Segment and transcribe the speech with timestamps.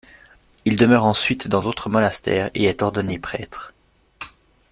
[0.65, 3.75] Il demeure ensuite dans d'autres monastères et est ordonné prêtre.